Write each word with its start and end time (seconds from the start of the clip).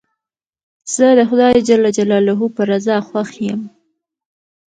زه 0.95 1.07
د 1.19 1.21
خدای 1.29 1.55
جل 1.67 1.83
جلاله 1.97 2.33
په 2.55 2.61
رضا 2.71 2.97
خوښ 3.07 3.31
یم. 3.47 3.61